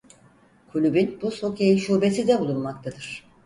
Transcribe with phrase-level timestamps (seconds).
[0.71, 3.23] Kulübün buz hokeyi şubesi de bulunmaktadır.